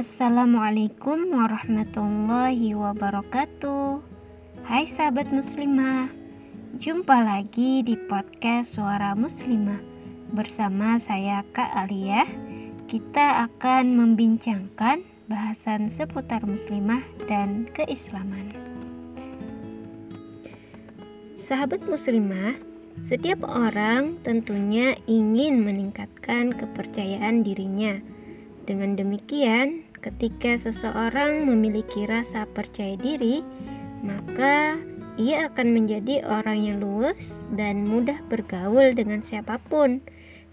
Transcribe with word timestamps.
Assalamualaikum 0.00 1.28
warahmatullahi 1.28 2.72
wabarakatuh. 2.72 4.00
Hai 4.64 4.88
sahabat 4.88 5.28
muslimah, 5.28 6.08
jumpa 6.80 7.20
lagi 7.20 7.84
di 7.84 8.00
podcast 8.08 8.80
Suara 8.80 9.12
Muslimah 9.12 9.76
bersama 10.32 10.96
saya 10.96 11.44
Kak 11.52 11.68
Alia. 11.76 12.24
Kita 12.88 13.44
akan 13.44 13.92
membincangkan 13.92 15.04
bahasan 15.28 15.92
seputar 15.92 16.48
muslimah 16.48 17.04
dan 17.28 17.68
keislaman. 17.76 18.56
Sahabat 21.36 21.84
muslimah, 21.84 22.56
setiap 23.04 23.44
orang 23.44 24.16
tentunya 24.24 24.96
ingin 25.04 25.60
meningkatkan 25.60 26.56
kepercayaan 26.56 27.44
dirinya. 27.44 28.00
Dengan 28.64 28.94
demikian, 28.94 29.89
ketika 30.00 30.56
seseorang 30.56 31.44
memiliki 31.44 32.08
rasa 32.08 32.48
percaya 32.48 32.96
diri, 32.96 33.44
maka 34.00 34.80
ia 35.20 35.52
akan 35.52 35.76
menjadi 35.76 36.24
orang 36.24 36.58
yang 36.64 36.76
luwes 36.80 37.44
dan 37.52 37.84
mudah 37.84 38.20
bergaul 38.32 38.96
dengan 38.96 39.20
siapa 39.20 39.60
pun. 39.60 40.00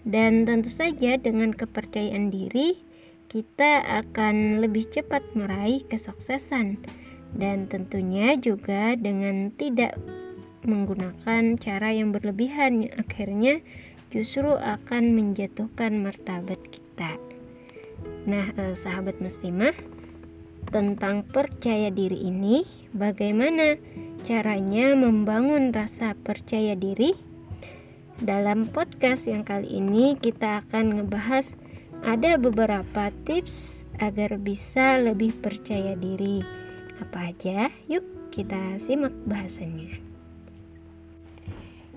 Dan 0.08 0.48
tentu 0.48 0.72
saja 0.72 1.20
dengan 1.20 1.52
kepercayaan 1.52 2.32
diri, 2.32 2.80
kita 3.28 3.84
akan 4.04 4.64
lebih 4.64 4.88
cepat 4.88 5.24
meraih 5.32 5.84
kesuksesan. 5.84 6.80
Dan 7.36 7.68
tentunya 7.68 8.36
juga 8.40 8.96
dengan 8.96 9.52
tidak 9.52 10.00
menggunakan 10.64 11.60
cara 11.60 11.92
yang 11.92 12.12
berlebihan 12.12 12.88
akhirnya 12.96 13.60
justru 14.08 14.56
akan 14.56 15.12
menjatuhkan 15.12 16.00
martabat 16.00 16.60
kita. 16.72 17.37
Nah, 18.28 18.52
eh, 18.56 18.76
sahabat 18.76 19.18
muslimah, 19.24 19.72
tentang 20.68 21.24
percaya 21.24 21.88
diri 21.88 22.28
ini, 22.28 22.64
bagaimana 22.92 23.80
caranya 24.28 24.92
membangun 24.92 25.72
rasa 25.72 26.12
percaya 26.12 26.76
diri? 26.76 27.16
Dalam 28.18 28.66
podcast 28.68 29.30
yang 29.30 29.46
kali 29.46 29.78
ini 29.78 30.18
kita 30.18 30.66
akan 30.66 31.00
ngebahas 31.00 31.54
ada 32.02 32.34
beberapa 32.38 33.10
tips 33.26 33.86
agar 34.02 34.38
bisa 34.38 34.98
lebih 34.98 35.34
percaya 35.38 35.94
diri. 35.94 36.42
Apa 36.98 37.30
aja? 37.30 37.70
Yuk 37.86 38.30
kita 38.34 38.76
simak 38.82 39.14
bahasannya. 39.26 40.02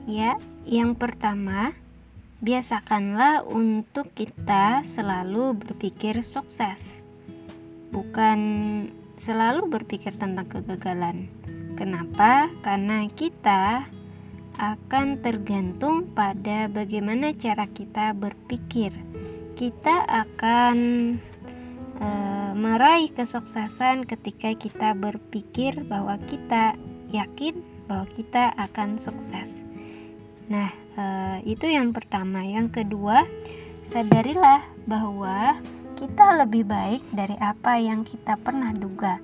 Ya, 0.09 0.37
yang 0.65 0.97
pertama, 0.97 1.77
biasakanlah 2.41 3.45
untuk 3.45 4.09
kita 4.17 4.81
selalu 4.81 5.53
berpikir 5.61 6.25
sukses, 6.25 7.05
bukan 7.93 8.39
selalu 9.21 9.69
berpikir 9.69 10.17
tentang 10.17 10.49
kegagalan. 10.49 11.29
Kenapa? 11.77 12.49
Karena 12.65 13.05
kita 13.13 13.85
akan 14.57 15.21
tergantung 15.21 16.09
pada 16.17 16.65
bagaimana 16.65 17.31
cara 17.37 17.69
kita 17.69 18.17
berpikir. 18.17 18.89
Kita 19.53 20.01
akan 20.09 20.77
e, 22.01 22.09
meraih 22.57 23.13
kesuksesan 23.13 24.09
ketika 24.09 24.49
kita 24.57 24.97
berpikir 24.97 25.85
bahwa 25.85 26.17
kita 26.17 26.73
yakin 27.13 27.61
bahwa 27.85 28.09
kita 28.17 28.49
akan 28.57 28.97
sukses. 28.97 29.53
Nah, 30.49 30.80
eh, 30.97 31.37
itu 31.45 31.69
yang 31.69 31.93
pertama. 31.95 32.43
Yang 32.43 32.83
kedua, 32.83 33.23
sadarilah 33.85 34.65
bahwa 34.87 35.59
kita 36.01 36.41
lebih 36.41 36.65
baik 36.65 37.05
dari 37.13 37.37
apa 37.37 37.77
yang 37.77 38.01
kita 38.01 38.33
pernah 38.41 38.73
duga. 38.73 39.21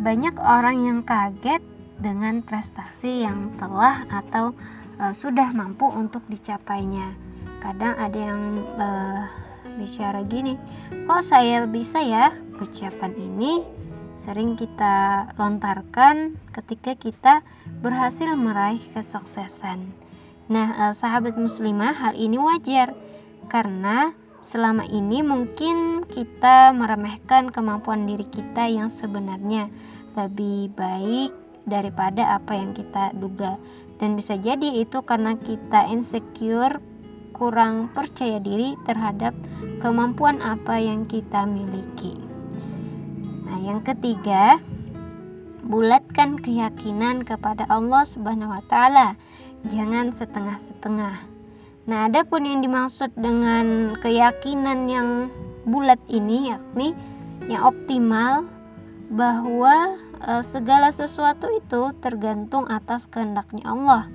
Banyak 0.00 0.40
orang 0.40 0.76
yang 0.80 0.98
kaget 1.04 1.60
dengan 2.00 2.40
prestasi 2.40 3.22
yang 3.22 3.54
telah 3.60 4.08
atau 4.08 4.56
uh, 4.98 5.14
sudah 5.14 5.52
mampu 5.54 5.86
untuk 5.86 6.24
dicapainya. 6.26 7.14
Kadang 7.62 7.94
ada 7.96 8.18
yang 8.18 8.42
uh, 8.76 9.24
bicara 9.76 10.24
gini, 10.26 10.58
"Kok 11.06 11.22
saya 11.22 11.64
bisa 11.68 12.02
ya?" 12.02 12.34
Ucapan 12.56 13.12
ini 13.18 13.60
sering 14.14 14.54
kita 14.54 15.28
lontarkan 15.34 16.38
ketika 16.54 16.94
kita 16.94 17.34
berhasil 17.82 18.30
meraih 18.38 18.80
kesuksesan. 18.94 20.03
Nah, 20.44 20.68
eh, 20.88 20.94
sahabat 20.94 21.40
muslimah, 21.40 21.96
hal 21.96 22.14
ini 22.20 22.36
wajar 22.36 22.92
karena 23.48 24.12
selama 24.44 24.84
ini 24.84 25.24
mungkin 25.24 26.04
kita 26.04 26.76
meremehkan 26.76 27.48
kemampuan 27.48 28.04
diri 28.04 28.28
kita 28.28 28.68
yang 28.68 28.92
sebenarnya 28.92 29.72
lebih 30.12 30.68
baik 30.76 31.32
daripada 31.64 32.36
apa 32.36 32.60
yang 32.60 32.76
kita 32.76 33.16
duga. 33.16 33.56
Dan 33.96 34.20
bisa 34.20 34.36
jadi 34.36 34.84
itu 34.84 35.00
karena 35.00 35.40
kita 35.40 35.88
insecure, 35.88 36.76
kurang 37.32 37.88
percaya 37.96 38.36
diri 38.36 38.76
terhadap 38.84 39.32
kemampuan 39.80 40.44
apa 40.44 40.76
yang 40.76 41.08
kita 41.08 41.48
miliki. 41.48 42.20
Nah, 43.48 43.64
yang 43.64 43.80
ketiga, 43.80 44.60
bulatkan 45.64 46.36
keyakinan 46.36 47.24
kepada 47.24 47.64
Allah 47.72 48.04
Subhanahu 48.04 48.52
wa 48.52 48.62
taala 48.68 49.16
jangan 49.68 50.12
setengah-setengah. 50.12 51.16
Nah, 51.84 52.08
ada 52.08 52.24
pun 52.24 52.48
yang 52.48 52.64
dimaksud 52.64 53.12
dengan 53.12 53.92
keyakinan 54.00 54.88
yang 54.88 55.08
bulat 55.68 56.00
ini 56.08 56.48
yakni 56.52 56.96
yang 57.44 57.60
optimal 57.68 58.48
bahwa 59.12 60.00
e, 60.16 60.32
segala 60.48 60.88
sesuatu 60.92 61.52
itu 61.52 61.92
tergantung 62.00 62.64
atas 62.72 63.04
kehendaknya 63.04 63.68
Allah. 63.68 64.08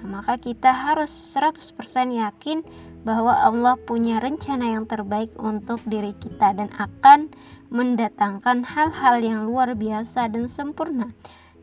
Nah, 0.00 0.20
maka 0.20 0.36
kita 0.36 0.68
harus 0.68 1.08
100% 1.32 1.72
yakin 2.12 2.60
bahwa 3.08 3.32
Allah 3.32 3.80
punya 3.80 4.20
rencana 4.20 4.76
yang 4.76 4.84
terbaik 4.84 5.32
untuk 5.40 5.80
diri 5.88 6.12
kita 6.12 6.52
dan 6.52 6.68
akan 6.76 7.32
mendatangkan 7.72 8.68
hal-hal 8.68 9.16
yang 9.20 9.48
luar 9.48 9.72
biasa 9.72 10.28
dan 10.28 10.44
sempurna 10.48 11.12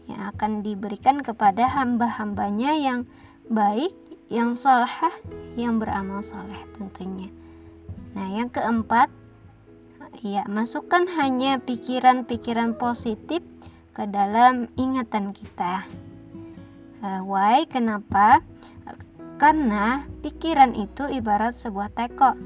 yang 0.06 0.32
akan 0.34 0.62
diberikan 0.62 1.22
kepada 1.22 1.70
hamba-hambanya 1.70 2.78
yang 2.78 3.10
baik, 3.50 3.94
yang 4.30 4.54
soleh, 4.54 4.90
yang 5.58 5.78
beramal 5.78 6.22
soleh 6.26 6.62
tentunya. 6.78 7.30
Nah 8.14 8.28
yang 8.32 8.50
keempat, 8.50 9.10
ya 10.22 10.46
masukkan 10.50 11.06
hanya 11.20 11.62
pikiran-pikiran 11.62 12.78
positif 12.78 13.42
ke 13.94 14.04
dalam 14.10 14.70
ingatan 14.76 15.32
kita. 15.32 15.86
Uh, 17.06 17.22
why? 17.26 17.64
Kenapa? 17.70 18.42
Karena 19.36 20.08
pikiran 20.24 20.72
itu 20.80 21.12
ibarat 21.12 21.52
sebuah 21.52 21.92
teko, 21.92 22.40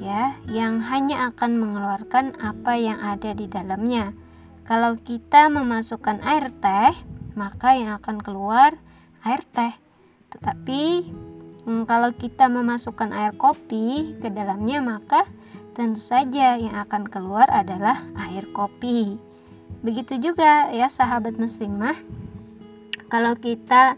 ya, 0.00 0.40
yang 0.48 0.80
hanya 0.80 1.28
akan 1.28 1.60
mengeluarkan 1.60 2.40
apa 2.40 2.72
yang 2.80 2.96
ada 3.04 3.36
di 3.36 3.44
dalamnya 3.44 4.16
kalau 4.66 4.98
kita 4.98 5.46
memasukkan 5.46 6.26
air 6.26 6.50
teh, 6.58 6.94
maka 7.38 7.78
yang 7.78 7.94
akan 8.02 8.18
keluar 8.18 8.74
air 9.22 9.46
teh. 9.54 9.74
Tetapi 10.34 10.82
hmm, 11.66 11.86
kalau 11.86 12.10
kita 12.10 12.50
memasukkan 12.50 13.14
air 13.14 13.32
kopi 13.38 14.18
ke 14.18 14.26
dalamnya, 14.26 14.82
maka 14.82 15.22
tentu 15.78 16.02
saja 16.02 16.58
yang 16.58 16.74
akan 16.82 17.06
keluar 17.06 17.46
adalah 17.46 18.02
air 18.26 18.50
kopi. 18.50 19.22
Begitu 19.86 20.18
juga 20.18 20.74
ya 20.74 20.90
sahabat 20.90 21.38
muslimah, 21.38 21.94
kalau 23.06 23.38
kita 23.38 23.94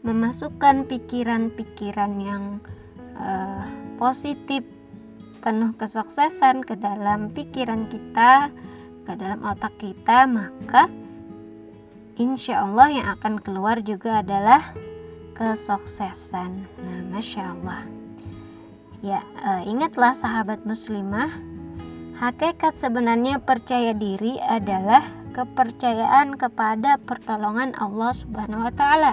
memasukkan 0.00 0.88
pikiran-pikiran 0.88 2.12
yang 2.22 2.44
uh, 3.20 3.68
positif 4.00 4.64
penuh 5.44 5.76
kesuksesan 5.76 6.64
ke 6.64 6.78
dalam 6.78 7.34
pikiran 7.34 7.90
kita, 7.90 8.48
ke 9.06 9.14
dalam 9.14 9.46
otak 9.46 9.78
kita 9.78 10.26
maka 10.26 10.90
insya 12.18 12.66
Allah 12.66 12.90
yang 12.90 13.06
akan 13.14 13.38
keluar 13.38 13.78
juga 13.80 14.26
adalah 14.26 14.74
kesuksesan. 15.38 16.50
Nah 16.82 17.00
masya 17.14 17.54
Allah 17.54 17.96
ya 19.04 19.20
uh, 19.44 19.62
ingatlah 19.62 20.16
sahabat 20.16 20.64
muslimah 20.64 21.30
hakikat 22.16 22.74
sebenarnya 22.74 23.38
percaya 23.38 23.92
diri 23.92 24.40
adalah 24.40 25.04
kepercayaan 25.36 26.40
kepada 26.40 26.96
pertolongan 26.98 27.76
Allah 27.76 28.10
Subhanahu 28.16 28.66
wa 28.66 28.72
taala 28.72 29.12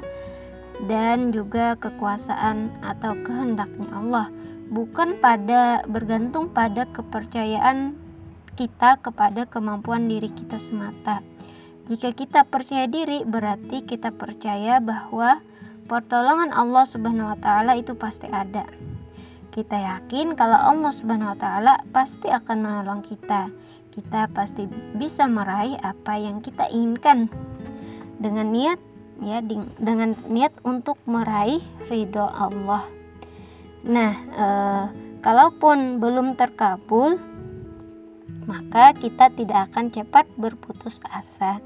dan 0.87 1.35
juga 1.35 1.75
kekuasaan 1.77 2.73
atau 2.81 3.13
kehendaknya 3.21 3.87
Allah 3.91 4.31
bukan 4.71 5.19
pada 5.19 5.83
bergantung 5.85 6.47
pada 6.49 6.87
kepercayaan 6.89 7.93
kita 8.53 9.01
kepada 9.01 9.49
kemampuan 9.49 10.05
diri 10.05 10.29
kita 10.29 10.61
semata. 10.61 11.25
Jika 11.89 12.15
kita 12.15 12.47
percaya 12.47 12.87
diri, 12.87 13.27
berarti 13.27 13.83
kita 13.83 14.15
percaya 14.15 14.79
bahwa 14.79 15.43
pertolongan 15.89 16.55
Allah 16.55 16.87
Subhanahu 16.87 17.35
wa 17.35 17.39
taala 17.41 17.75
itu 17.75 17.91
pasti 17.97 18.29
ada. 18.31 18.63
Kita 19.51 19.77
yakin 19.77 20.33
kalau 20.33 20.57
Allah 20.57 20.95
Subhanahu 20.95 21.35
wa 21.35 21.37
taala 21.37 21.73
pasti 21.91 22.31
akan 22.31 22.57
menolong 22.63 23.01
kita. 23.03 23.51
Kita 23.93 24.31
pasti 24.31 24.65
bisa 24.97 25.29
meraih 25.29 25.77
apa 25.83 26.17
yang 26.17 26.41
kita 26.41 26.65
inginkan 26.71 27.29
dengan 28.17 28.49
niat 28.49 28.79
ya 29.21 29.43
dengan 29.77 30.17
niat 30.31 30.55
untuk 30.65 30.97
meraih 31.05 31.61
ridho 31.91 32.25
Allah. 32.25 32.87
Nah, 33.83 34.11
eh, 34.15 34.83
kalaupun 35.19 35.99
belum 35.99 36.39
terkabul, 36.39 37.19
maka 38.45 38.95
kita 38.95 39.31
tidak 39.33 39.71
akan 39.71 39.91
cepat 39.91 40.25
berputus 40.35 40.99
asa. 41.07 41.63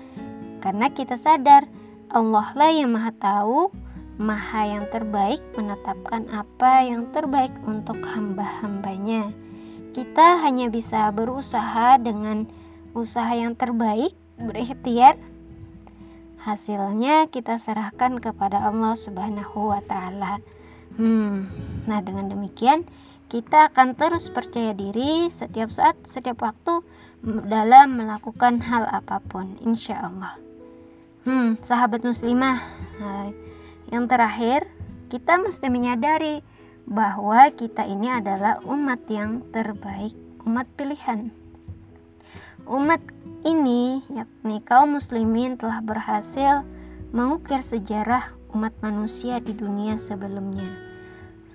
Karena 0.62 0.89
kita 0.89 1.15
sadar 1.18 1.69
Allah 2.07 2.47
lah 2.56 2.71
yang 2.71 2.94
maha 2.94 3.12
tahu 3.13 3.69
maha 4.18 4.65
yang 4.65 4.85
terbaik 4.89 5.39
menetapkan 5.53 6.25
apa 6.33 6.81
yang 6.89 7.13
terbaik 7.13 7.53
untuk 7.63 8.01
hamba-hambanya. 8.01 9.29
Kita 9.94 10.41
hanya 10.41 10.69
bisa 10.74 11.09
berusaha 11.13 12.01
dengan 12.01 12.50
usaha 12.97 13.29
yang 13.33 13.53
terbaik 13.53 14.13
berikhtiar. 14.41 15.21
Hasilnya 16.41 17.29
kita 17.29 17.62
serahkan 17.62 18.18
kepada 18.18 18.62
Allah 18.62 18.97
subhanahu 18.97 19.74
wa 19.74 19.81
ta'ala. 19.85 20.41
Hmm, 20.97 21.50
nah 21.85 22.01
dengan 22.01 22.29
demikian 22.29 22.89
kita 23.27 23.71
akan 23.71 23.95
terus 23.95 24.31
percaya 24.31 24.71
diri 24.71 25.27
setiap 25.27 25.71
saat 25.71 25.95
setiap 26.07 26.41
waktu 26.44 26.83
dalam 27.25 28.00
melakukan 28.00 28.63
hal 28.63 28.88
apa 28.88 29.19
pun 29.19 29.59
insya 29.63 30.07
Allah 30.07 30.39
hmm, 31.27 31.59
sahabat 31.62 32.01
muslimah 32.07 32.63
yang 33.88 34.12
terakhir, 34.12 34.68
kita 35.07 35.39
mesti 35.39 35.71
menyadari 35.71 36.44
bahwa 36.83 37.47
kita 37.56 37.88
ini 37.88 38.12
adalah 38.12 38.59
umat 38.68 39.00
yang 39.07 39.47
terbaik, 39.56 40.12
umat 40.44 40.68
pilihan. 40.75 41.31
Umat 42.68 43.00
ini, 43.47 44.03
yakni 44.12 44.59
kaum 44.59 45.00
muslimin 45.00 45.56
telah 45.56 45.79
berhasil 45.79 46.68
mengukir 47.15 47.63
sejarah 47.63 48.35
umat 48.51 48.75
manusia 48.83 49.39
di 49.39 49.56
dunia 49.56 49.95
sebelumnya. 49.95 50.97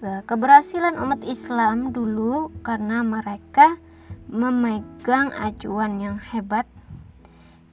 Keberhasilan 0.02 0.98
umat 0.98 1.22
Islam 1.22 1.94
dulu 1.94 2.50
karena 2.66 3.06
mereka 3.06 3.78
memegang 4.26 5.30
acuan 5.30 6.02
yang 6.02 6.18
hebat, 6.18 6.66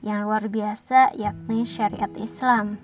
yang 0.05 0.29
luar 0.29 0.45
biasa, 0.45 1.17
yakni 1.17 1.65
syariat 1.65 2.13
Islam. 2.21 2.77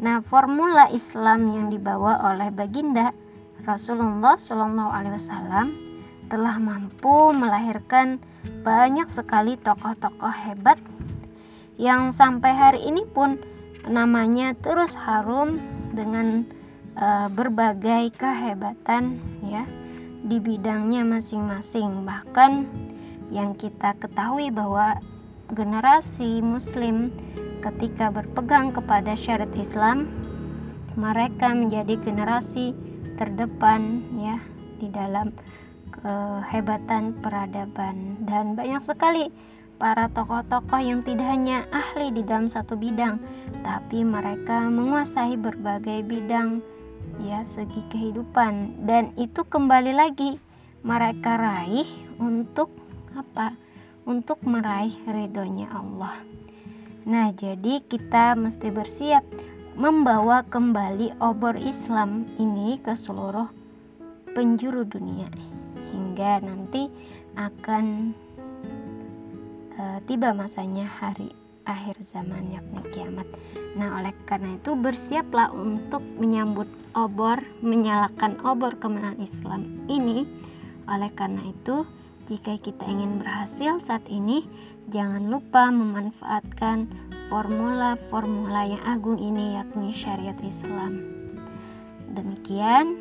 Nah, 0.00 0.24
formula 0.24 0.88
Islam 0.88 1.52
yang 1.52 1.66
dibawa 1.68 2.32
oleh 2.32 2.48
baginda 2.48 3.12
Rasulullah 3.68 4.40
Shallallahu 4.40 4.88
Alaihi 4.88 5.20
Wasallam 5.20 5.66
telah 6.32 6.56
mampu 6.56 7.36
melahirkan 7.36 8.24
banyak 8.64 9.12
sekali 9.12 9.60
tokoh-tokoh 9.60 10.32
hebat 10.32 10.80
yang 11.76 12.08
sampai 12.08 12.56
hari 12.56 12.80
ini 12.88 13.04
pun 13.04 13.36
namanya 13.84 14.56
terus 14.56 14.96
harum 14.96 15.60
dengan 15.92 16.56
uh, 16.98 17.28
berbagai 17.30 18.12
kehebatan 18.18 19.22
ya 19.46 19.64
di 20.26 20.36
bidangnya 20.42 21.06
masing-masing. 21.06 22.02
Bahkan 22.04 22.52
yang 23.30 23.54
kita 23.54 23.94
ketahui 23.96 24.50
bahwa 24.50 24.98
generasi 25.54 26.44
muslim 26.44 27.14
ketika 27.64 28.12
berpegang 28.12 28.74
kepada 28.74 29.16
syariat 29.16 29.50
Islam 29.56 30.10
mereka 30.98 31.54
menjadi 31.54 31.96
generasi 32.02 32.74
terdepan 33.16 34.02
ya 34.18 34.36
di 34.82 34.90
dalam 34.90 35.30
kehebatan 35.94 37.18
peradaban. 37.18 38.22
Dan 38.26 38.54
banyak 38.58 38.82
sekali 38.82 39.30
para 39.78 40.10
tokoh-tokoh 40.10 40.82
yang 40.82 41.06
tidak 41.06 41.30
hanya 41.30 41.62
ahli 41.70 42.10
di 42.10 42.26
dalam 42.26 42.50
satu 42.50 42.74
bidang 42.74 43.22
tapi 43.62 44.02
mereka 44.02 44.66
menguasai 44.66 45.38
berbagai 45.38 46.02
bidang 46.02 46.58
ya 47.22 47.42
segi 47.42 47.82
kehidupan. 47.90 48.84
Dan 48.86 49.14
itu 49.18 49.44
kembali 49.44 49.92
lagi 49.94 50.38
mereka 50.82 51.38
raih 51.38 51.88
untuk 52.18 52.70
apa? 53.14 53.54
Untuk 54.08 54.40
meraih 54.46 54.94
ridhonya 55.04 55.68
Allah. 55.68 56.16
Nah, 57.08 57.32
jadi 57.32 57.80
kita 57.84 58.36
mesti 58.36 58.68
bersiap 58.72 59.24
membawa 59.78 60.42
kembali 60.42 61.22
obor 61.22 61.54
Islam 61.54 62.26
ini 62.40 62.82
ke 62.82 62.98
seluruh 62.98 63.46
penjuru 64.34 64.82
dunia 64.82 65.30
hingga 65.94 66.42
nanti 66.42 66.90
akan 67.38 68.12
uh, 69.78 69.98
tiba 70.04 70.34
masanya 70.34 70.84
hari 70.84 71.30
akhir 71.68 72.00
zaman 72.00 72.48
yakni 72.48 72.80
kiamat. 72.96 73.28
Nah, 73.76 74.00
oleh 74.00 74.16
karena 74.24 74.56
itu 74.56 74.72
bersiaplah 74.72 75.52
untuk 75.52 76.00
menyambut 76.16 76.66
obor, 76.96 77.44
menyalakan 77.60 78.40
obor 78.40 78.80
kemenangan 78.80 79.20
Islam 79.20 79.84
ini. 79.86 80.24
Oleh 80.88 81.12
karena 81.12 81.44
itu, 81.44 81.84
jika 82.32 82.56
kita 82.56 82.88
ingin 82.88 83.20
berhasil 83.20 83.84
saat 83.84 84.02
ini, 84.08 84.48
jangan 84.88 85.28
lupa 85.28 85.68
memanfaatkan 85.68 86.88
formula-formula 87.28 88.72
yang 88.72 88.82
agung 88.88 89.20
ini 89.20 89.60
yakni 89.60 89.92
syariat 89.92 90.40
Islam. 90.40 91.04
Demikian 92.08 92.96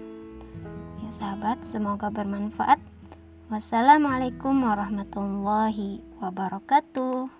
ya 0.99 1.09
sahabat, 1.15 1.63
semoga 1.63 2.11
bermanfaat. 2.11 2.83
Wassalamualaikum 3.47 4.67
warahmatullahi 4.67 6.03
wabarakatuh. 6.19 7.31